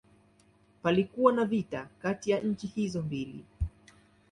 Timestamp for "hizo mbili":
2.67-3.45